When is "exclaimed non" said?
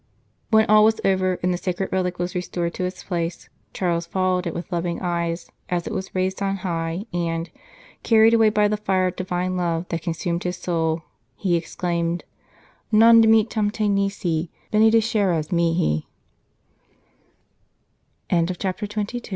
11.55-13.21